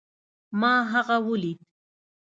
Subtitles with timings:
[0.59, 1.59] ما هغه وليد